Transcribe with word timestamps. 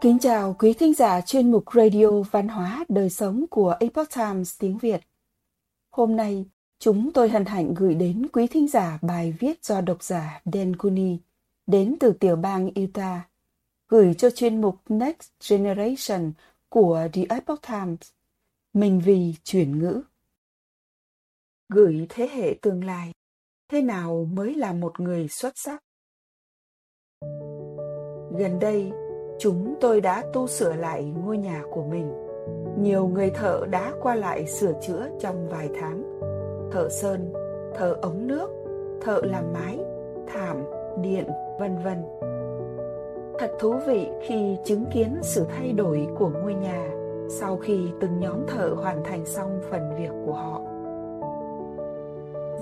Kính 0.00 0.18
chào 0.18 0.56
quý 0.58 0.72
thính 0.72 0.94
giả 0.94 1.20
chuyên 1.20 1.50
mục 1.50 1.64
Radio 1.74 2.10
Văn 2.30 2.48
hóa 2.48 2.84
Đời 2.88 3.10
Sống 3.10 3.44
của 3.50 3.76
Epoch 3.80 4.08
Times 4.16 4.58
tiếng 4.58 4.78
Việt. 4.78 5.00
Hôm 5.90 6.16
nay, 6.16 6.44
chúng 6.78 7.12
tôi 7.12 7.28
hân 7.28 7.44
hạnh 7.44 7.74
gửi 7.74 7.94
đến 7.94 8.26
quý 8.32 8.46
thính 8.46 8.68
giả 8.68 8.98
bài 9.02 9.34
viết 9.40 9.64
do 9.64 9.80
độc 9.80 10.02
giả 10.02 10.40
Dan 10.44 10.76
Cooney 10.76 11.18
đến 11.66 11.96
từ 12.00 12.12
tiểu 12.12 12.36
bang 12.36 12.70
Utah, 12.84 13.20
gửi 13.88 14.14
cho 14.14 14.30
chuyên 14.30 14.60
mục 14.60 14.76
Next 14.88 15.50
Generation 15.50 16.32
của 16.68 17.08
The 17.12 17.22
Epoch 17.28 17.62
Times. 17.62 18.10
Mình 18.72 19.00
vì 19.04 19.34
chuyển 19.44 19.78
ngữ. 19.78 20.02
Gửi 21.68 22.06
thế 22.08 22.28
hệ 22.32 22.54
tương 22.62 22.84
lai, 22.84 23.12
thế 23.68 23.82
nào 23.82 24.28
mới 24.32 24.54
là 24.54 24.72
một 24.72 25.00
người 25.00 25.28
xuất 25.28 25.52
sắc? 25.58 25.82
Gần 28.38 28.58
đây, 28.60 28.92
chúng 29.38 29.74
tôi 29.80 30.00
đã 30.00 30.22
tu 30.32 30.46
sửa 30.46 30.72
lại 30.72 31.12
ngôi 31.24 31.38
nhà 31.38 31.62
của 31.70 31.84
mình. 31.84 32.12
Nhiều 32.78 33.08
người 33.08 33.30
thợ 33.30 33.66
đã 33.70 33.92
qua 34.02 34.14
lại 34.14 34.46
sửa 34.46 34.72
chữa 34.80 35.08
trong 35.20 35.48
vài 35.48 35.70
tháng. 35.80 36.20
Thợ 36.72 36.88
sơn, 36.88 37.32
thợ 37.74 37.96
ống 38.02 38.26
nước, 38.26 38.50
thợ 39.00 39.20
làm 39.24 39.52
mái, 39.52 39.78
thảm, 40.26 40.56
điện, 41.02 41.26
vân 41.60 41.78
vân. 41.84 42.02
Thật 43.38 43.52
thú 43.58 43.74
vị 43.86 44.08
khi 44.22 44.56
chứng 44.64 44.84
kiến 44.94 45.18
sự 45.22 45.46
thay 45.56 45.72
đổi 45.72 46.06
của 46.18 46.28
ngôi 46.28 46.54
nhà 46.54 46.88
sau 47.28 47.56
khi 47.56 47.88
từng 48.00 48.20
nhóm 48.20 48.46
thợ 48.46 48.74
hoàn 48.82 49.04
thành 49.04 49.26
xong 49.26 49.60
phần 49.70 49.96
việc 49.98 50.12
của 50.26 50.32
họ. 50.32 50.62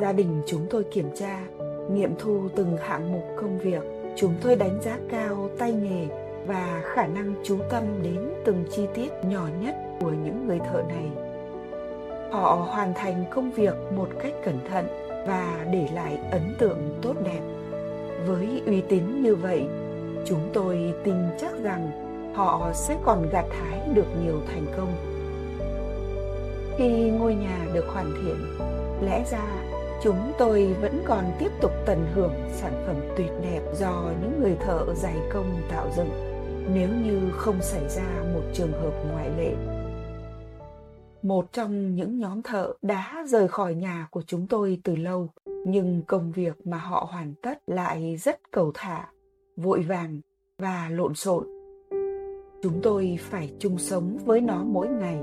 Gia 0.01 0.13
đình 0.13 0.43
chúng 0.47 0.67
tôi 0.71 0.85
kiểm 0.85 1.11
tra, 1.15 1.45
nghiệm 1.91 2.15
thu 2.19 2.41
từng 2.57 2.77
hạng 2.77 3.13
mục 3.13 3.23
công 3.37 3.59
việc. 3.59 3.83
Chúng 4.17 4.35
tôi 4.43 4.57
đánh 4.57 4.81
giá 4.83 4.99
cao 5.11 5.49
tay 5.59 5.73
nghề 5.73 6.24
và 6.47 6.83
khả 6.85 7.07
năng 7.07 7.35
chú 7.45 7.59
tâm 7.71 7.83
đến 8.03 8.33
từng 8.45 8.65
chi 8.71 8.87
tiết 8.95 9.11
nhỏ 9.25 9.49
nhất 9.61 9.77
của 10.01 10.11
những 10.11 10.47
người 10.47 10.59
thợ 10.59 10.83
này. 10.89 11.11
Họ 12.33 12.69
hoàn 12.71 12.95
thành 12.95 13.25
công 13.31 13.51
việc 13.51 13.75
một 13.97 14.09
cách 14.23 14.33
cẩn 14.45 14.59
thận 14.71 14.87
và 15.27 15.67
để 15.73 15.89
lại 15.95 16.19
ấn 16.31 16.55
tượng 16.59 16.99
tốt 17.03 17.15
đẹp. 17.25 17.41
Với 18.27 18.63
uy 18.67 18.81
tín 18.81 19.23
như 19.23 19.35
vậy, 19.35 19.67
chúng 20.25 20.51
tôi 20.53 20.95
tin 21.05 21.15
chắc 21.41 21.63
rằng 21.63 21.91
họ 22.35 22.73
sẽ 22.75 22.97
còn 23.05 23.29
gặt 23.33 23.47
hái 23.51 23.81
được 23.95 24.07
nhiều 24.25 24.41
thành 24.47 24.67
công. 24.77 24.93
Khi 26.79 27.11
ngôi 27.11 27.35
nhà 27.35 27.67
được 27.73 27.85
hoàn 27.89 28.13
thiện, 28.23 28.59
lẽ 29.07 29.25
ra 29.31 29.45
chúng 30.03 30.33
tôi 30.39 30.75
vẫn 30.81 31.03
còn 31.07 31.25
tiếp 31.39 31.51
tục 31.61 31.73
tận 31.87 32.07
hưởng 32.15 32.33
sản 32.53 32.73
phẩm 32.87 32.97
tuyệt 33.17 33.31
đẹp 33.43 33.61
do 33.75 34.11
những 34.23 34.41
người 34.43 34.57
thợ 34.67 34.87
dày 34.95 35.17
công 35.33 35.63
tạo 35.71 35.89
dựng 35.97 36.34
nếu 36.73 36.89
như 37.05 37.31
không 37.33 37.63
xảy 37.63 37.89
ra 37.89 38.25
một 38.35 38.43
trường 38.53 38.73
hợp 38.73 38.93
ngoại 39.13 39.31
lệ. 39.37 39.55
Một 41.23 41.53
trong 41.53 41.95
những 41.95 42.19
nhóm 42.19 42.43
thợ 42.43 42.73
đã 42.83 43.25
rời 43.29 43.49
khỏi 43.49 43.75
nhà 43.75 44.09
của 44.11 44.23
chúng 44.27 44.47
tôi 44.47 44.81
từ 44.85 44.97
lâu, 44.97 45.29
nhưng 45.67 46.03
công 46.07 46.33
việc 46.33 46.67
mà 46.67 46.79
họ 46.79 47.09
hoàn 47.11 47.35
tất 47.43 47.59
lại 47.67 48.17
rất 48.17 48.51
cầu 48.51 48.71
thả, 48.75 49.09
vội 49.57 49.83
vàng 49.83 50.21
và 50.59 50.89
lộn 50.93 51.15
xộn. 51.15 51.47
Chúng 52.63 52.81
tôi 52.83 53.19
phải 53.21 53.51
chung 53.59 53.79
sống 53.79 54.19
với 54.25 54.41
nó 54.41 54.65
mỗi 54.65 54.89
ngày. 54.89 55.17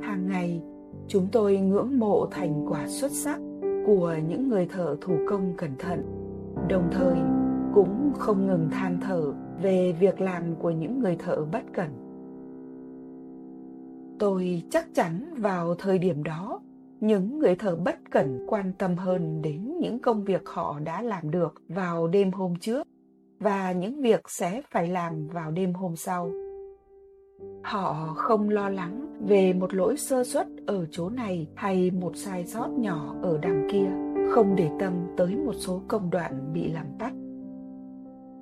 Hàng 0.00 0.28
ngày, 0.28 0.62
chúng 1.08 1.28
tôi 1.32 1.56
ngưỡng 1.56 1.98
mộ 1.98 2.26
thành 2.30 2.66
quả 2.68 2.88
xuất 2.88 3.12
sắc 3.12 3.40
của 3.86 4.16
những 4.28 4.48
người 4.48 4.66
thợ 4.66 4.96
thủ 5.00 5.16
công 5.28 5.56
cẩn 5.56 5.76
thận, 5.78 6.02
đồng 6.68 6.88
thời 6.92 7.16
cũng 7.74 8.12
không 8.18 8.46
ngừng 8.46 8.68
than 8.70 9.00
thở 9.00 9.32
về 9.62 9.92
việc 10.00 10.20
làm 10.20 10.54
của 10.56 10.70
những 10.70 10.98
người 10.98 11.16
thợ 11.16 11.44
bất 11.52 11.62
cẩn. 11.74 11.88
Tôi 14.18 14.62
chắc 14.70 14.86
chắn 14.94 15.34
vào 15.36 15.74
thời 15.74 15.98
điểm 15.98 16.22
đó, 16.22 16.60
những 17.00 17.38
người 17.38 17.54
thợ 17.54 17.76
bất 17.76 17.96
cẩn 18.10 18.46
quan 18.48 18.72
tâm 18.78 18.96
hơn 18.96 19.42
đến 19.42 19.78
những 19.80 19.98
công 19.98 20.24
việc 20.24 20.42
họ 20.48 20.78
đã 20.84 21.02
làm 21.02 21.30
được 21.30 21.54
vào 21.68 22.08
đêm 22.08 22.32
hôm 22.32 22.56
trước 22.60 22.86
và 23.38 23.72
những 23.72 24.02
việc 24.02 24.20
sẽ 24.28 24.62
phải 24.70 24.88
làm 24.88 25.28
vào 25.28 25.50
đêm 25.50 25.74
hôm 25.74 25.96
sau. 25.96 26.30
Họ 27.62 28.14
không 28.16 28.48
lo 28.48 28.68
lắng 28.68 29.06
về 29.26 29.52
một 29.52 29.74
lỗi 29.74 29.96
sơ 29.96 30.24
suất 30.24 30.46
ở 30.66 30.86
chỗ 30.90 31.10
này 31.10 31.48
hay 31.54 31.90
một 31.90 32.16
sai 32.16 32.46
sót 32.46 32.68
nhỏ 32.68 33.16
ở 33.22 33.38
đằng 33.42 33.68
kia, 33.72 33.90
không 34.30 34.56
để 34.56 34.70
tâm 34.80 34.92
tới 35.16 35.36
một 35.36 35.54
số 35.54 35.82
công 35.88 36.10
đoạn 36.10 36.52
bị 36.52 36.72
làm 36.72 36.86
tắt 36.98 37.12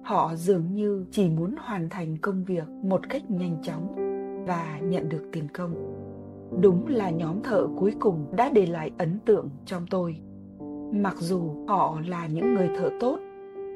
họ 0.02 0.34
dường 0.34 0.74
như 0.74 1.04
chỉ 1.10 1.28
muốn 1.28 1.54
hoàn 1.58 1.88
thành 1.88 2.16
công 2.18 2.44
việc 2.44 2.68
một 2.68 3.08
cách 3.08 3.30
nhanh 3.30 3.56
chóng 3.62 3.94
và 4.46 4.80
nhận 4.82 5.08
được 5.08 5.28
tiền 5.32 5.44
công. 5.54 5.74
Đúng 6.60 6.86
là 6.86 7.10
nhóm 7.10 7.42
thợ 7.42 7.68
cuối 7.76 7.94
cùng 8.00 8.26
đã 8.36 8.50
để 8.54 8.66
lại 8.66 8.90
ấn 8.98 9.18
tượng 9.24 9.48
trong 9.66 9.86
tôi. 9.90 10.16
Mặc 10.92 11.16
dù 11.18 11.66
họ 11.68 12.00
là 12.08 12.26
những 12.26 12.54
người 12.54 12.68
thợ 12.76 12.90
tốt, 13.00 13.18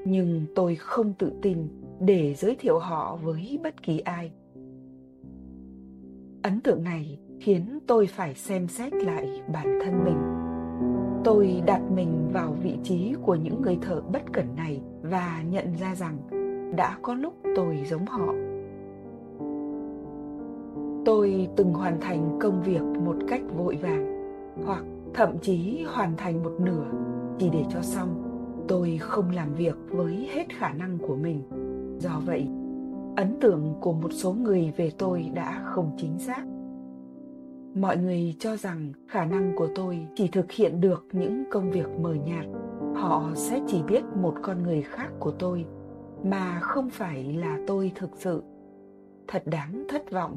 nhưng 0.06 0.46
tôi 0.54 0.74
không 0.74 1.12
tự 1.18 1.32
tin 1.42 1.58
để 2.00 2.34
giới 2.34 2.56
thiệu 2.56 2.78
họ 2.78 3.16
với 3.16 3.58
bất 3.62 3.82
kỳ 3.82 3.98
ai. 3.98 4.32
Ấn 6.42 6.60
tượng 6.60 6.84
này 6.84 7.18
khiến 7.40 7.78
tôi 7.86 8.06
phải 8.06 8.34
xem 8.34 8.68
xét 8.68 8.94
lại 8.94 9.42
bản 9.52 9.78
thân 9.84 10.04
mình 10.04 10.33
tôi 11.24 11.62
đặt 11.66 11.80
mình 11.94 12.28
vào 12.32 12.52
vị 12.62 12.78
trí 12.82 13.14
của 13.22 13.34
những 13.34 13.62
người 13.62 13.78
thợ 13.82 14.00
bất 14.12 14.32
cẩn 14.32 14.56
này 14.56 14.80
và 15.02 15.42
nhận 15.50 15.76
ra 15.80 15.94
rằng 15.94 16.18
đã 16.76 16.98
có 17.02 17.14
lúc 17.14 17.34
tôi 17.56 17.78
giống 17.86 18.06
họ. 18.06 18.34
Tôi 21.04 21.48
từng 21.56 21.72
hoàn 21.72 22.00
thành 22.00 22.38
công 22.40 22.62
việc 22.62 22.82
một 23.04 23.16
cách 23.28 23.42
vội 23.56 23.78
vàng, 23.82 24.14
hoặc 24.64 24.84
thậm 25.14 25.38
chí 25.38 25.84
hoàn 25.88 26.16
thành 26.16 26.42
một 26.42 26.52
nửa, 26.60 26.84
chỉ 27.38 27.50
để 27.52 27.64
cho 27.70 27.82
xong. 27.82 28.08
Tôi 28.68 28.98
không 29.00 29.30
làm 29.30 29.54
việc 29.54 29.76
với 29.88 30.28
hết 30.32 30.44
khả 30.58 30.72
năng 30.72 30.98
của 30.98 31.16
mình. 31.16 31.42
Do 31.98 32.20
vậy, 32.26 32.48
ấn 33.16 33.40
tượng 33.40 33.74
của 33.80 33.92
một 33.92 34.12
số 34.12 34.32
người 34.32 34.72
về 34.76 34.90
tôi 34.98 35.30
đã 35.34 35.62
không 35.64 35.90
chính 35.96 36.18
xác 36.18 36.44
mọi 37.74 37.96
người 37.96 38.34
cho 38.38 38.56
rằng 38.56 38.92
khả 39.08 39.24
năng 39.24 39.56
của 39.56 39.68
tôi 39.74 40.06
chỉ 40.14 40.28
thực 40.28 40.52
hiện 40.52 40.80
được 40.80 41.06
những 41.12 41.44
công 41.50 41.70
việc 41.70 41.86
mờ 42.00 42.14
nhạt. 42.14 42.46
Họ 42.94 43.30
sẽ 43.34 43.60
chỉ 43.66 43.82
biết 43.82 44.04
một 44.16 44.34
con 44.42 44.62
người 44.62 44.82
khác 44.82 45.08
của 45.18 45.30
tôi, 45.30 45.66
mà 46.24 46.60
không 46.60 46.90
phải 46.90 47.24
là 47.24 47.58
tôi 47.66 47.92
thực 47.94 48.10
sự. 48.16 48.42
Thật 49.28 49.42
đáng 49.46 49.84
thất 49.88 50.10
vọng. 50.10 50.36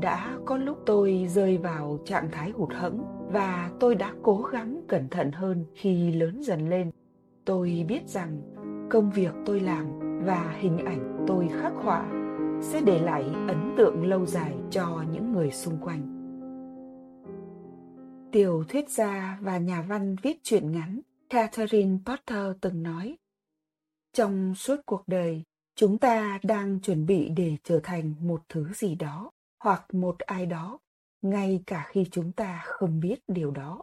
Đã 0.00 0.38
có 0.44 0.56
lúc 0.56 0.78
tôi 0.86 1.26
rơi 1.28 1.58
vào 1.58 1.98
trạng 2.04 2.28
thái 2.32 2.50
hụt 2.50 2.72
hẫng, 2.72 3.04
và 3.32 3.70
tôi 3.80 3.94
đã 3.94 4.12
cố 4.22 4.42
gắng 4.42 4.80
cẩn 4.88 5.08
thận 5.08 5.32
hơn 5.32 5.64
khi 5.74 6.12
lớn 6.12 6.42
dần 6.42 6.68
lên. 6.68 6.90
Tôi 7.44 7.84
biết 7.88 8.08
rằng 8.08 8.42
công 8.90 9.10
việc 9.10 9.32
tôi 9.44 9.60
làm 9.60 9.86
và 10.24 10.54
hình 10.58 10.78
ảnh 10.78 11.24
tôi 11.26 11.48
khắc 11.62 11.72
họa 11.74 12.06
sẽ 12.60 12.80
để 12.80 12.98
lại 12.98 13.24
ấn 13.48 13.74
tượng 13.76 14.06
lâu 14.06 14.26
dài 14.26 14.54
cho 14.70 15.04
những 15.12 15.32
người 15.32 15.50
xung 15.50 15.78
quanh 15.80 16.15
tiểu 18.32 18.64
thuyết 18.68 18.88
gia 18.88 19.38
và 19.40 19.58
nhà 19.58 19.82
văn 19.82 20.16
viết 20.22 20.36
truyện 20.42 20.72
ngắn, 20.72 21.00
catherine 21.30 21.98
potter 22.06 22.52
từng 22.60 22.82
nói, 22.82 23.16
trong 24.12 24.54
suốt 24.54 24.76
cuộc 24.86 25.02
đời, 25.06 25.42
chúng 25.74 25.98
ta 25.98 26.38
đang 26.42 26.80
chuẩn 26.80 27.06
bị 27.06 27.28
để 27.28 27.56
trở 27.64 27.80
thành 27.82 28.14
một 28.20 28.42
thứ 28.48 28.66
gì 28.74 28.94
đó, 28.94 29.30
hoặc 29.64 29.94
một 29.94 30.18
ai 30.18 30.46
đó, 30.46 30.78
ngay 31.22 31.62
cả 31.66 31.84
khi 31.88 32.06
chúng 32.10 32.32
ta 32.32 32.62
không 32.64 33.00
biết 33.00 33.20
điều 33.28 33.50
đó. 33.50 33.82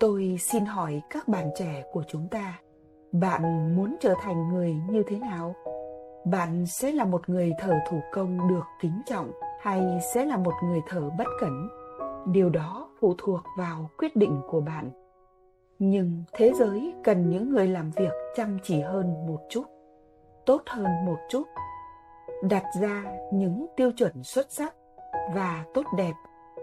Tôi 0.00 0.36
xin 0.40 0.64
hỏi 0.64 1.02
các 1.10 1.28
bạn 1.28 1.48
trẻ 1.58 1.84
của 1.92 2.02
chúng 2.08 2.28
ta, 2.30 2.60
bạn 3.12 3.76
muốn 3.76 3.96
trở 4.00 4.14
thành 4.22 4.48
người 4.48 4.74
như 4.90 5.02
thế 5.06 5.18
nào? 5.18 5.54
Bạn 6.26 6.66
sẽ 6.66 6.92
là 6.92 7.04
một 7.04 7.28
người 7.28 7.52
thợ 7.58 7.74
thủ 7.90 8.00
công 8.12 8.48
được 8.48 8.64
kính 8.80 9.02
trọng 9.06 9.32
hay 9.60 9.80
sẽ 10.14 10.24
là 10.24 10.36
một 10.36 10.54
người 10.64 10.80
thợ 10.88 11.10
bất 11.18 11.26
cẩn? 11.40 11.68
Điều 12.32 12.50
đó 12.50 12.85
phụ 13.00 13.14
thuộc 13.18 13.40
vào 13.58 13.90
quyết 13.98 14.16
định 14.16 14.40
của 14.48 14.60
bạn. 14.60 14.90
Nhưng 15.78 16.22
thế 16.32 16.52
giới 16.58 16.94
cần 17.04 17.30
những 17.30 17.50
người 17.50 17.68
làm 17.68 17.90
việc 17.90 18.12
chăm 18.36 18.58
chỉ 18.62 18.80
hơn 18.80 19.26
một 19.26 19.40
chút, 19.50 19.64
tốt 20.46 20.62
hơn 20.66 20.86
một 21.06 21.18
chút, 21.30 21.42
đặt 22.42 22.64
ra 22.80 23.04
những 23.32 23.66
tiêu 23.76 23.90
chuẩn 23.96 24.22
xuất 24.22 24.52
sắc 24.52 24.74
và 25.34 25.64
tốt 25.74 25.84
đẹp 25.96 26.14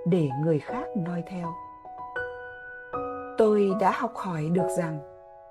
để 0.06 0.30
người 0.44 0.60
khác 0.60 0.86
noi 0.96 1.24
theo. 1.28 1.54
Tôi 3.38 3.72
đã 3.80 3.92
học 3.92 4.16
hỏi 4.16 4.50
được 4.54 4.68
rằng 4.78 5.00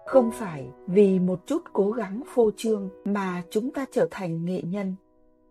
không 0.06 0.30
phải 0.30 0.70
vì 0.86 1.18
một 1.18 1.40
chút 1.46 1.62
cố 1.72 1.90
gắng 1.90 2.22
phô 2.34 2.50
trương 2.56 2.88
mà 3.04 3.42
chúng 3.50 3.70
ta 3.70 3.84
trở 3.92 4.08
thành 4.10 4.44
nghệ 4.44 4.62
nhân. 4.62 4.94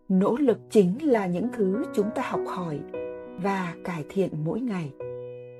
Nỗ 0.08 0.36
lực 0.36 0.58
chính 0.70 1.12
là 1.12 1.26
những 1.26 1.48
thứ 1.56 1.84
chúng 1.94 2.10
ta 2.14 2.22
học 2.22 2.40
hỏi 2.46 2.80
và 3.42 3.74
cải 3.84 4.04
thiện 4.08 4.30
mỗi 4.44 4.60
ngày 4.60 4.92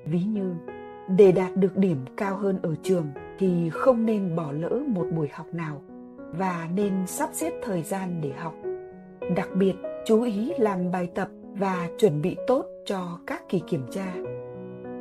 ví 0.05 0.19
như, 0.19 0.55
để 1.07 1.31
đạt 1.31 1.57
được 1.57 1.77
điểm 1.77 1.97
cao 2.17 2.35
hơn 2.35 2.59
ở 2.63 2.75
trường 2.83 3.05
thì 3.39 3.69
không 3.69 4.05
nên 4.05 4.35
bỏ 4.35 4.51
lỡ 4.51 4.79
một 4.87 5.05
buổi 5.15 5.27
học 5.33 5.47
nào 5.53 5.81
và 6.37 6.67
nên 6.75 6.93
sắp 7.07 7.29
xếp 7.33 7.51
thời 7.63 7.83
gian 7.83 8.21
để 8.21 8.31
học. 8.37 8.53
Đặc 9.35 9.49
biệt, 9.55 9.73
chú 10.05 10.21
ý 10.21 10.53
làm 10.57 10.91
bài 10.91 11.09
tập 11.15 11.27
và 11.53 11.89
chuẩn 11.97 12.21
bị 12.21 12.35
tốt 12.47 12.65
cho 12.85 13.19
các 13.27 13.49
kỳ 13.49 13.61
kiểm 13.67 13.85
tra. 13.91 14.13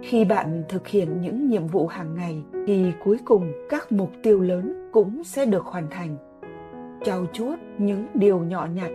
Khi 0.02 0.24
bạn 0.24 0.62
thực 0.68 0.88
hiện 0.88 1.20
những 1.20 1.48
nhiệm 1.48 1.66
vụ 1.66 1.86
hàng 1.86 2.14
ngày 2.14 2.42
thì 2.66 2.92
cuối 3.04 3.18
cùng 3.24 3.52
các 3.68 3.92
mục 3.92 4.10
tiêu 4.22 4.40
lớn 4.40 4.90
cũng 4.92 5.24
sẽ 5.24 5.46
được 5.46 5.64
hoàn 5.64 5.86
thành. 5.90 6.16
Trau 7.04 7.26
chuốt 7.32 7.58
những 7.78 8.06
điều 8.14 8.38
nhỏ 8.38 8.68
nhặt 8.74 8.90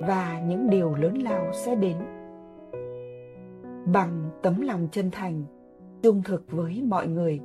và 0.00 0.40
những 0.46 0.70
điều 0.70 0.94
lớn 0.94 1.18
lao 1.22 1.50
sẽ 1.52 1.74
đến 1.74 1.96
bằng 3.92 4.30
tấm 4.42 4.60
lòng 4.60 4.88
chân 4.92 5.10
thành, 5.10 5.44
trung 6.02 6.22
thực 6.24 6.42
với 6.50 6.82
mọi 6.86 7.06
người, 7.06 7.40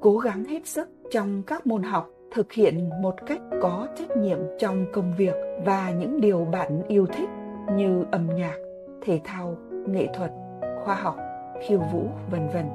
cố 0.00 0.18
gắng 0.18 0.44
hết 0.44 0.66
sức 0.66 0.88
trong 1.10 1.42
các 1.46 1.66
môn 1.66 1.82
học, 1.82 2.10
thực 2.34 2.52
hiện 2.52 2.90
một 3.02 3.14
cách 3.26 3.40
có 3.62 3.88
trách 3.96 4.16
nhiệm 4.16 4.38
trong 4.58 4.86
công 4.92 5.12
việc 5.18 5.34
và 5.64 5.90
những 5.90 6.20
điều 6.20 6.44
bạn 6.44 6.82
yêu 6.88 7.06
thích 7.06 7.28
như 7.76 8.04
âm 8.10 8.28
nhạc, 8.36 8.56
thể 9.02 9.20
thao, 9.24 9.56
nghệ 9.86 10.06
thuật, 10.14 10.30
khoa 10.84 10.94
học, 10.94 11.16
khiêu 11.62 11.80
vũ, 11.92 12.06
vân 12.30 12.48
vân. 12.54 12.66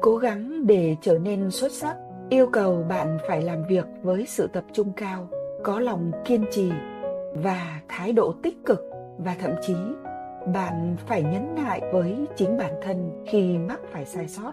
Cố 0.00 0.16
gắng 0.16 0.66
để 0.66 0.96
trở 1.00 1.18
nên 1.18 1.50
xuất 1.50 1.72
sắc, 1.72 1.96
yêu 2.28 2.46
cầu 2.46 2.84
bạn 2.88 3.18
phải 3.28 3.42
làm 3.42 3.64
việc 3.68 3.86
với 4.02 4.26
sự 4.26 4.46
tập 4.46 4.64
trung 4.72 4.92
cao, 4.96 5.28
có 5.62 5.80
lòng 5.80 6.12
kiên 6.24 6.44
trì 6.50 6.70
và 7.34 7.80
thái 7.88 8.12
độ 8.12 8.34
tích 8.42 8.64
cực 8.66 8.84
và 9.18 9.36
thậm 9.40 9.50
chí 9.62 9.74
bạn 10.46 10.96
phải 11.06 11.22
nhấn 11.22 11.54
lại 11.64 11.82
với 11.92 12.26
chính 12.36 12.56
bản 12.56 12.72
thân 12.82 13.24
khi 13.26 13.58
mắc 13.58 13.80
phải 13.92 14.06
sai 14.06 14.28
sót. 14.28 14.52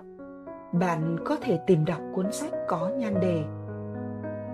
Bạn 0.71 1.17
có 1.25 1.37
thể 1.41 1.59
tìm 1.67 1.85
đọc 1.85 2.01
cuốn 2.15 2.31
sách 2.31 2.53
có 2.67 2.91
nhan 2.97 3.19
đề, 3.19 3.43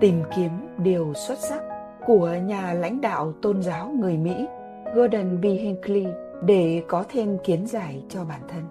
tìm 0.00 0.22
kiếm 0.36 0.50
điều 0.78 1.14
xuất 1.14 1.38
sắc 1.38 1.62
của 2.06 2.30
nhà 2.44 2.72
lãnh 2.72 3.00
đạo 3.00 3.32
tôn 3.42 3.62
giáo 3.62 3.88
người 3.88 4.16
mỹ 4.16 4.46
gordon 4.94 5.40
b. 5.40 5.44
Hinckley 5.44 6.06
để 6.42 6.82
có 6.88 7.04
thêm 7.08 7.38
kiến 7.44 7.66
giải 7.66 8.04
cho 8.08 8.24
bản 8.24 8.40
thân. 8.48 8.62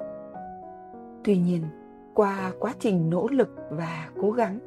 Tuy 1.24 1.38
nhiên, 1.38 1.64
qua 2.14 2.52
quá 2.60 2.74
trình 2.80 3.10
nỗ 3.10 3.28
lực 3.28 3.50
và 3.70 4.10
cố 4.22 4.32
gắng, 4.32 4.60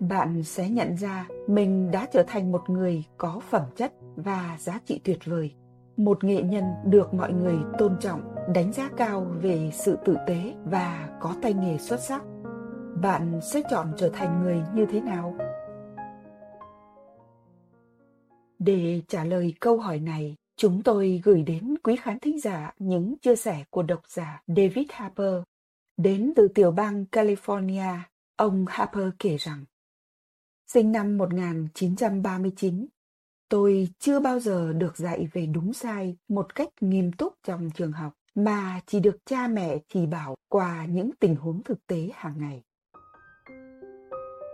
bạn 0.00 0.42
sẽ 0.42 0.68
nhận 0.68 0.96
ra 0.96 1.26
mình 1.46 1.90
đã 1.90 2.06
trở 2.12 2.22
thành 2.26 2.52
một 2.52 2.70
người 2.70 3.04
có 3.16 3.40
phẩm 3.50 3.62
chất 3.76 3.92
và 4.16 4.56
giá 4.58 4.80
trị 4.86 5.00
tuyệt 5.04 5.18
vời 5.24 5.54
một 5.98 6.24
nghệ 6.24 6.42
nhân 6.42 6.64
được 6.84 7.14
mọi 7.14 7.32
người 7.32 7.56
tôn 7.78 7.96
trọng, 8.00 8.34
đánh 8.54 8.72
giá 8.72 8.90
cao 8.96 9.26
về 9.40 9.70
sự 9.72 9.98
tử 10.04 10.16
tế 10.26 10.54
và 10.64 11.18
có 11.20 11.34
tay 11.42 11.54
nghề 11.54 11.78
xuất 11.78 12.00
sắc. 12.00 12.22
Bạn 13.02 13.40
sẽ 13.52 13.62
chọn 13.70 13.92
trở 13.96 14.08
thành 14.08 14.42
người 14.42 14.62
như 14.74 14.86
thế 14.86 15.00
nào? 15.00 15.36
Để 18.58 19.02
trả 19.08 19.24
lời 19.24 19.54
câu 19.60 19.78
hỏi 19.78 20.00
này, 20.00 20.36
chúng 20.56 20.82
tôi 20.82 21.20
gửi 21.24 21.42
đến 21.42 21.74
quý 21.82 21.96
khán 21.96 22.18
thính 22.18 22.40
giả 22.40 22.72
những 22.78 23.14
chia 23.18 23.36
sẻ 23.36 23.64
của 23.70 23.82
độc 23.82 24.00
giả 24.08 24.42
david 24.46 24.86
harper. 24.90 25.34
Đến 25.96 26.32
từ 26.36 26.48
tiểu 26.48 26.70
bang 26.70 27.04
california, 27.12 27.98
ông 28.36 28.64
harper 28.68 29.08
kể 29.18 29.36
rằng, 29.36 29.64
sinh 30.66 30.92
năm 30.92 31.18
1939 31.18 32.86
tôi 33.48 33.88
chưa 33.98 34.20
bao 34.20 34.40
giờ 34.40 34.72
được 34.72 34.96
dạy 34.96 35.28
về 35.32 35.46
đúng 35.46 35.72
sai 35.72 36.16
một 36.28 36.54
cách 36.54 36.68
nghiêm 36.80 37.12
túc 37.12 37.34
trong 37.46 37.70
trường 37.70 37.92
học, 37.92 38.12
mà 38.34 38.80
chỉ 38.86 39.00
được 39.00 39.16
cha 39.26 39.48
mẹ 39.48 39.78
chỉ 39.88 40.06
bảo 40.06 40.36
qua 40.48 40.86
những 40.88 41.10
tình 41.20 41.36
huống 41.36 41.62
thực 41.62 41.86
tế 41.86 42.10
hàng 42.14 42.34
ngày. 42.38 42.62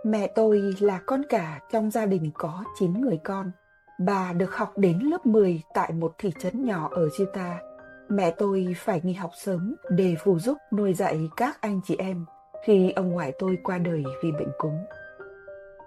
Mẹ 0.05 0.31
tôi 0.35 0.75
là 0.79 1.01
con 1.05 1.21
cả 1.29 1.59
trong 1.71 1.91
gia 1.91 2.05
đình 2.05 2.31
có 2.33 2.63
9 2.79 3.01
người 3.01 3.19
con. 3.23 3.51
Bà 3.99 4.33
được 4.33 4.55
học 4.55 4.73
đến 4.77 4.99
lớp 4.99 5.25
10 5.25 5.61
tại 5.73 5.91
một 5.93 6.15
thị 6.17 6.31
trấn 6.39 6.65
nhỏ 6.65 6.89
ở 6.91 7.09
Utah. 7.23 7.61
Mẹ 8.09 8.31
tôi 8.37 8.75
phải 8.77 9.01
nghỉ 9.03 9.13
học 9.13 9.31
sớm 9.43 9.75
để 9.89 10.15
phụ 10.23 10.39
giúp 10.39 10.57
nuôi 10.71 10.93
dạy 10.93 11.29
các 11.37 11.61
anh 11.61 11.81
chị 11.85 11.95
em 11.95 12.25
khi 12.65 12.91
ông 12.91 13.09
ngoại 13.09 13.33
tôi 13.39 13.57
qua 13.63 13.77
đời 13.77 14.03
vì 14.23 14.31
bệnh 14.31 14.51
cúm. 14.57 14.73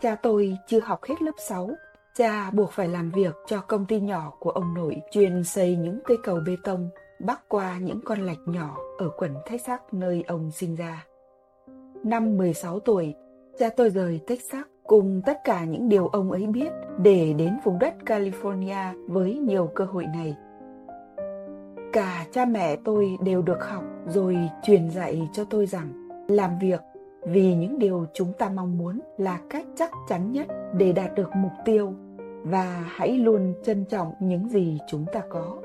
Cha 0.01 0.15
tôi 0.15 0.57
chưa 0.67 0.81
học 0.81 1.01
hết 1.05 1.23
lớp 1.23 1.33
6 1.39 1.71
Cha 2.19 2.51
buộc 2.51 2.73
phải 2.73 2.89
làm 2.89 3.11
việc 3.11 3.35
cho 3.47 3.61
công 3.61 3.87
ty 3.87 4.01
nhỏ 4.01 4.33
của 4.39 4.51
ông 4.51 4.75
nội 4.75 4.97
chuyên 5.11 5.45
xây 5.45 5.77
những 5.77 6.01
cây 6.05 6.17
cầu 6.25 6.39
bê 6.47 6.57
tông 6.65 6.91
bắc 7.19 7.49
qua 7.49 7.79
những 7.79 8.01
con 8.05 8.21
lạch 8.21 8.39
nhỏ 8.47 8.77
ở 8.99 9.11
quận 9.17 9.35
Texas 9.51 9.81
nơi 9.93 10.25
ông 10.27 10.51
sinh 10.51 10.75
ra. 10.75 11.07
Năm 12.05 12.37
16 12.37 12.81
tuổi, 12.81 13.15
cha 13.59 13.69
tôi 13.77 13.91
rời 13.91 14.21
Texas 14.27 14.67
cùng 14.87 15.23
tất 15.27 15.39
cả 15.45 15.65
những 15.65 15.89
điều 15.89 16.09
ông 16.09 16.31
ấy 16.31 16.47
biết 16.47 16.73
để 17.03 17.33
đến 17.33 17.59
vùng 17.65 17.79
đất 17.79 17.95
California 18.07 19.07
với 19.09 19.35
nhiều 19.35 19.71
cơ 19.75 19.85
hội 19.85 20.05
này. 20.07 20.37
Cả 21.93 22.27
cha 22.33 22.45
mẹ 22.45 22.77
tôi 22.85 23.17
đều 23.25 23.43
được 23.43 23.69
học 23.69 23.85
rồi 24.07 24.37
truyền 24.63 24.91
dạy 24.91 25.29
cho 25.33 25.45
tôi 25.45 25.67
rằng 25.67 26.09
làm 26.29 26.59
việc 26.59 26.81
vì 27.23 27.55
những 27.55 27.79
điều 27.79 28.07
chúng 28.15 28.33
ta 28.39 28.49
mong 28.49 28.79
muốn 28.79 29.01
là 29.19 29.41
cách 29.51 29.67
chắc 29.77 29.91
chắn 30.09 30.33
nhất 30.33 30.47
để 30.79 30.93
đạt 30.93 31.15
được 31.15 31.31
mục 31.37 31.53
tiêu 31.65 31.95
và 32.45 32.85
hãy 32.87 33.19
luôn 33.19 33.55
trân 33.63 33.85
trọng 33.85 34.13
những 34.21 34.49
gì 34.49 34.79
chúng 34.89 35.05
ta 35.13 35.21
có. 35.29 35.57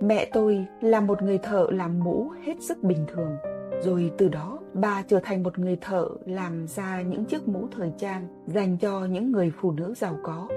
Mẹ 0.00 0.30
tôi 0.32 0.66
là 0.80 1.00
một 1.00 1.22
người 1.22 1.38
thợ 1.38 1.66
làm 1.70 2.04
mũ 2.04 2.30
hết 2.44 2.54
sức 2.60 2.82
bình 2.82 3.04
thường. 3.08 3.36
Rồi 3.82 4.12
từ 4.18 4.28
đó, 4.28 4.58
bà 4.74 5.02
trở 5.02 5.20
thành 5.22 5.42
một 5.42 5.58
người 5.58 5.76
thợ 5.80 6.08
làm 6.24 6.66
ra 6.66 7.02
những 7.02 7.24
chiếc 7.24 7.48
mũ 7.48 7.68
thời 7.76 7.92
trang 7.98 8.28
dành 8.46 8.76
cho 8.78 9.04
những 9.04 9.32
người 9.32 9.52
phụ 9.60 9.72
nữ 9.72 9.94
giàu 9.96 10.16
có. 10.22 10.48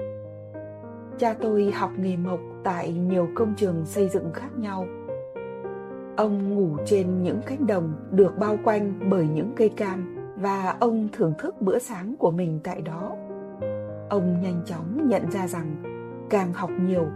Cha 1.18 1.34
tôi 1.40 1.70
học 1.70 1.90
nghề 1.98 2.16
mộc 2.16 2.40
tại 2.64 2.92
nhiều 2.92 3.28
công 3.34 3.54
trường 3.56 3.86
xây 3.86 4.08
dựng 4.08 4.32
khác 4.32 4.48
nhau. 4.56 4.86
Ông 6.16 6.54
ngủ 6.54 6.76
trên 6.86 7.22
những 7.22 7.40
cánh 7.46 7.66
đồng 7.66 7.92
được 8.10 8.38
bao 8.38 8.56
quanh 8.64 9.10
bởi 9.10 9.28
những 9.34 9.52
cây 9.56 9.68
cam 9.68 10.16
và 10.36 10.76
ông 10.80 11.08
thưởng 11.12 11.34
thức 11.38 11.60
bữa 11.60 11.78
sáng 11.78 12.14
của 12.18 12.30
mình 12.30 12.60
tại 12.64 12.82
đó 12.82 13.12
ông 14.10 14.40
nhanh 14.42 14.62
chóng 14.66 15.08
nhận 15.08 15.30
ra 15.30 15.48
rằng 15.48 15.82
càng 16.30 16.52
học 16.52 16.70
nhiều, 16.80 17.06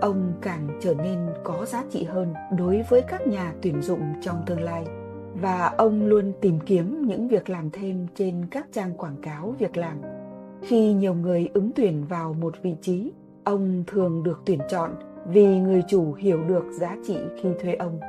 ông 0.00 0.32
càng 0.40 0.68
trở 0.80 0.94
nên 0.94 1.18
có 1.44 1.64
giá 1.66 1.84
trị 1.90 2.04
hơn 2.04 2.34
đối 2.58 2.82
với 2.88 3.02
các 3.08 3.26
nhà 3.26 3.52
tuyển 3.62 3.82
dụng 3.82 4.00
trong 4.20 4.36
tương 4.46 4.60
lai. 4.60 4.84
Và 5.34 5.74
ông 5.78 6.06
luôn 6.06 6.32
tìm 6.40 6.58
kiếm 6.66 7.02
những 7.06 7.28
việc 7.28 7.50
làm 7.50 7.70
thêm 7.70 8.06
trên 8.14 8.46
các 8.50 8.66
trang 8.72 8.96
quảng 8.96 9.16
cáo 9.22 9.54
việc 9.58 9.76
làm. 9.76 9.96
Khi 10.62 10.92
nhiều 10.92 11.14
người 11.14 11.48
ứng 11.54 11.70
tuyển 11.74 12.04
vào 12.08 12.32
một 12.32 12.54
vị 12.62 12.76
trí, 12.80 13.12
ông 13.44 13.84
thường 13.86 14.22
được 14.22 14.42
tuyển 14.46 14.58
chọn 14.68 14.90
vì 15.26 15.46
người 15.60 15.82
chủ 15.88 16.14
hiểu 16.14 16.44
được 16.48 16.64
giá 16.70 16.96
trị 17.06 17.16
khi 17.42 17.48
thuê 17.62 17.74
ông. 17.74 18.00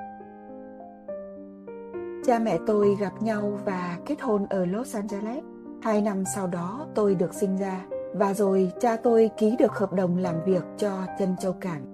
Cha 2.25 2.39
mẹ 2.39 2.59
tôi 2.67 2.95
gặp 2.99 3.21
nhau 3.21 3.59
và 3.65 3.97
kết 4.05 4.21
hôn 4.21 4.45
ở 4.49 4.65
los 4.65 4.95
angeles. 4.95 5.43
Hai 5.81 6.01
năm 6.01 6.23
sau 6.35 6.47
đó 6.47 6.87
tôi 6.95 7.15
được 7.15 7.33
sinh 7.33 7.57
ra 7.57 7.85
và 8.13 8.33
rồi 8.33 8.71
cha 8.79 8.95
tôi 8.95 9.29
ký 9.37 9.55
được 9.59 9.71
hợp 9.71 9.93
đồng 9.93 10.17
làm 10.17 10.35
việc 10.45 10.63
cho 10.77 10.91
chân 11.19 11.35
châu 11.41 11.53
cảng. 11.53 11.85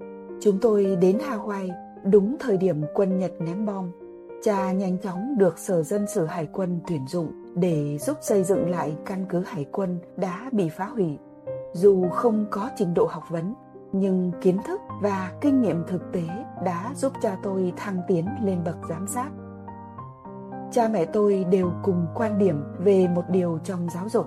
Chúng 0.42 0.58
tôi 0.62 0.98
đến 1.02 1.18
Hawaii 1.18 1.72
đúng 2.04 2.36
thời 2.40 2.58
điểm 2.58 2.84
quân 2.94 3.18
Nhật 3.20 3.32
ném 3.40 3.66
bom. 3.66 3.92
Cha 4.44 4.72
nhanh 4.72 4.98
chóng 4.98 5.38
được 5.38 5.60
Sở 5.60 5.84
Dân 5.84 6.08
sự 6.08 6.26
Hải 6.26 6.48
quân 6.54 6.80
tuyển 6.88 7.08
dụng 7.08 7.32
để 7.56 7.98
giúp 7.98 8.18
xây 8.22 8.44
dựng 8.44 8.70
lại 8.70 8.96
căn 9.06 9.26
cứ 9.30 9.44
hải 9.48 9.66
quân 9.72 10.00
đã 10.18 10.50
bị 10.52 10.70
phá 10.70 10.86
hủy. 10.86 11.18
Dù 11.74 12.10
không 12.10 12.46
có 12.52 12.70
trình 12.76 12.94
độ 12.94 13.06
học 13.06 13.24
vấn, 13.30 13.54
nhưng 13.92 14.32
kiến 14.42 14.58
thức 14.66 14.82
và 15.02 15.32
kinh 15.42 15.62
nghiệm 15.62 15.84
thực 15.88 16.12
tế 16.12 16.24
đã 16.66 16.94
giúp 16.96 17.14
cha 17.22 17.38
tôi 17.44 17.74
thăng 17.78 18.02
tiến 18.08 18.26
lên 18.44 18.64
bậc 18.66 18.78
giám 18.90 19.08
sát. 19.08 19.30
Cha 20.72 20.88
mẹ 20.88 21.06
tôi 21.06 21.46
đều 21.52 21.72
cùng 21.84 22.06
quan 22.16 22.38
điểm 22.38 22.64
về 22.80 23.08
một 23.08 23.24
điều 23.30 23.60
trong 23.64 23.88
giáo 23.94 24.10
dục 24.10 24.26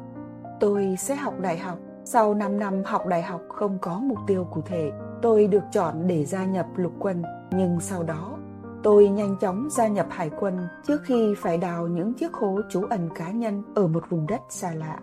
tôi 0.61 0.97
sẽ 0.99 1.16
học 1.16 1.35
đại 1.40 1.59
học. 1.59 1.78
Sau 2.04 2.35
5 2.35 2.59
năm 2.59 2.82
học 2.85 3.06
đại 3.06 3.23
học 3.23 3.40
không 3.49 3.78
có 3.80 3.99
mục 3.99 4.18
tiêu 4.26 4.47
cụ 4.52 4.61
thể, 4.66 4.92
tôi 5.23 5.47
được 5.47 5.62
chọn 5.73 6.06
để 6.06 6.25
gia 6.25 6.44
nhập 6.44 6.66
lục 6.76 6.92
quân, 6.99 7.23
nhưng 7.50 7.80
sau 7.80 8.02
đó 8.02 8.38
tôi 8.82 9.09
nhanh 9.09 9.37
chóng 9.40 9.68
gia 9.71 9.88
nhập 9.88 10.06
hải 10.11 10.30
quân 10.40 10.59
trước 10.87 11.02
khi 11.04 11.35
phải 11.37 11.59
đào 11.59 11.88
những 11.88 12.14
chiếc 12.14 12.32
hố 12.32 12.61
trú 12.71 12.82
ẩn 12.82 13.09
cá 13.14 13.30
nhân 13.30 13.62
ở 13.75 13.87
một 13.87 14.04
vùng 14.11 14.26
đất 14.26 14.40
xa 14.49 14.75
lạ. 14.75 14.99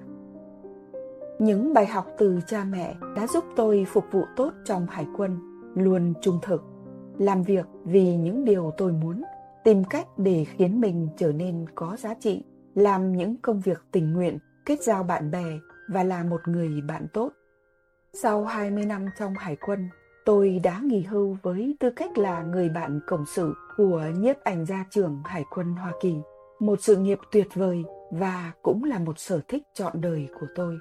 Những 1.39 1.73
bài 1.73 1.85
học 1.85 2.05
từ 2.17 2.39
cha 2.47 2.63
mẹ 2.63 2.95
đã 3.15 3.27
giúp 3.27 3.43
tôi 3.55 3.85
phục 3.89 4.03
vụ 4.11 4.21
tốt 4.35 4.53
trong 4.65 4.87
hải 4.89 5.07
quân, 5.17 5.39
luôn 5.75 6.13
trung 6.21 6.39
thực, 6.41 6.63
làm 7.17 7.43
việc 7.43 7.65
vì 7.83 8.15
những 8.15 8.45
điều 8.45 8.71
tôi 8.77 8.91
muốn, 8.91 9.23
tìm 9.63 9.83
cách 9.83 10.07
để 10.17 10.45
khiến 10.45 10.81
mình 10.81 11.07
trở 11.17 11.31
nên 11.31 11.65
có 11.75 11.95
giá 11.99 12.13
trị, 12.13 12.43
làm 12.75 13.11
những 13.11 13.35
công 13.41 13.59
việc 13.59 13.83
tình 13.91 14.13
nguyện 14.13 14.37
kết 14.69 14.83
giao 14.83 15.03
bạn 15.03 15.31
bè 15.31 15.59
và 15.87 16.03
là 16.03 16.23
một 16.23 16.47
người 16.47 16.81
bạn 16.81 17.07
tốt. 17.13 17.31
Sau 18.13 18.45
20 18.45 18.85
năm 18.85 19.05
trong 19.19 19.33
hải 19.33 19.55
quân, 19.55 19.89
tôi 20.25 20.59
đã 20.63 20.79
nghỉ 20.83 21.01
hưu 21.01 21.37
với 21.41 21.75
tư 21.79 21.89
cách 21.95 22.17
là 22.17 22.43
người 22.43 22.69
bạn 22.69 22.99
cộng 23.07 23.25
sự 23.25 23.53
của 23.77 24.03
nhiếp 24.15 24.35
ảnh 24.43 24.65
gia 24.65 24.85
trưởng 24.89 25.21
Hải 25.25 25.43
quân 25.55 25.75
Hoa 25.75 25.91
Kỳ, 26.01 26.15
một 26.59 26.81
sự 26.81 26.95
nghiệp 26.95 27.19
tuyệt 27.31 27.47
vời 27.53 27.83
và 28.11 28.51
cũng 28.61 28.83
là 28.83 28.99
một 28.99 29.19
sở 29.19 29.39
thích 29.47 29.63
trọn 29.73 30.01
đời 30.01 30.27
của 30.39 30.47
tôi. 30.55 30.79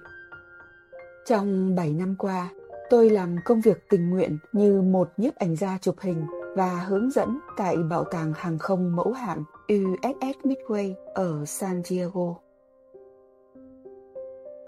Trong 1.26 1.74
7 1.74 1.92
năm 1.92 2.14
qua, 2.18 2.48
tôi 2.90 3.10
làm 3.10 3.36
công 3.44 3.60
việc 3.60 3.88
tình 3.88 4.10
nguyện 4.10 4.38
như 4.52 4.82
một 4.82 5.10
nhiếp 5.16 5.34
ảnh 5.34 5.56
gia 5.56 5.78
chụp 5.78 5.96
hình 6.00 6.26
và 6.56 6.80
hướng 6.80 7.10
dẫn 7.10 7.38
tại 7.56 7.76
Bảo 7.76 8.04
tàng 8.04 8.32
Hàng 8.36 8.58
không 8.58 8.96
mẫu 8.96 9.12
hạm 9.12 9.44
USS 9.72 10.46
Midway 10.46 10.94
ở 11.14 11.44
San 11.46 11.82
Diego. 11.84 12.47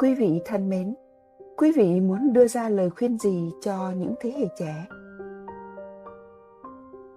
Quý 0.00 0.14
vị 0.14 0.40
thân 0.44 0.68
mến, 0.68 0.94
quý 1.56 1.72
vị 1.76 2.00
muốn 2.00 2.32
đưa 2.32 2.46
ra 2.46 2.68
lời 2.68 2.90
khuyên 2.90 3.18
gì 3.18 3.50
cho 3.62 3.92
những 3.96 4.14
thế 4.20 4.30
hệ 4.38 4.46
trẻ? 4.58 4.86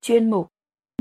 chuyên 0.00 0.30
mục 0.30 0.52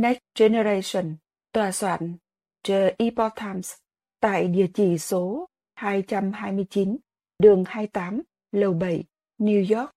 Next 0.01 0.19
Generation, 0.35 1.15
tòa 1.51 1.71
soạn 1.71 2.17
The 2.63 2.95
Epoch 2.97 3.35
Times 3.35 3.73
tại 4.19 4.47
địa 4.47 4.67
chỉ 4.73 4.97
số 4.97 5.49
229 5.75 6.97
đường 7.39 7.63
28 7.67 8.21
lầu 8.51 8.73
7 8.73 9.03
New 9.39 9.79
York 9.79 9.91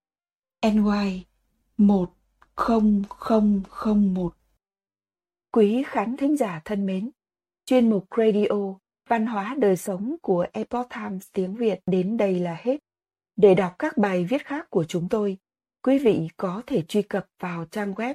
NY 0.63 1.25
10001 1.77 4.35
Quý 5.53 5.83
khán 5.87 6.17
thính 6.17 6.37
giả 6.37 6.61
thân 6.65 6.87
mến, 6.87 7.11
chuyên 7.67 7.91
mục 7.91 8.05
Radio 8.17 8.79
Văn 9.09 9.27
hóa 9.27 9.57
đời 9.59 9.77
sống 9.77 10.17
của 10.23 10.47
Epoch 10.53 10.89
Times 10.91 11.29
tiếng 11.33 11.55
Việt 11.55 11.81
đến 11.87 12.17
đây 12.17 12.41
là 12.41 12.57
hết. 12.61 12.77
Để 13.37 13.55
đọc 13.55 13.75
các 13.79 13.99
bài 13.99 14.25
viết 14.25 14.47
khác 14.47 14.67
của 14.71 14.85
chúng 14.85 15.09
tôi, 15.09 15.39
quý 15.83 15.99
vị 15.99 16.29
có 16.37 16.63
thể 16.67 16.83
truy 16.83 17.03
cập 17.03 17.27
vào 17.41 17.65
trang 17.65 17.93
web 17.93 18.15